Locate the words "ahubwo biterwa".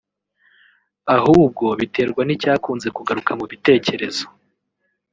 1.17-2.21